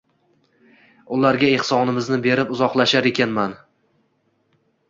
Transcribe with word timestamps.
Ularga 1.17 1.51
ehsonimizni 1.57 2.19
berib, 2.25 2.57
uzoqlashar 2.57 3.11
ekanman 3.13 3.55